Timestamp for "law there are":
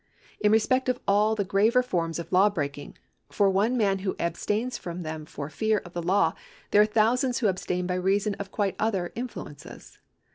6.01-6.87